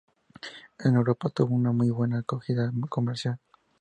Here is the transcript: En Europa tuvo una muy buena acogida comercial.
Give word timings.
En 0.79 0.95
Europa 0.95 1.29
tuvo 1.29 1.53
una 1.53 1.71
muy 1.71 1.91
buena 1.91 2.17
acogida 2.17 2.73
comercial. 2.89 3.37